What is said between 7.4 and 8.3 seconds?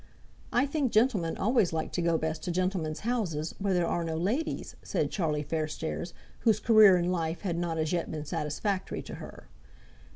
had not as yet been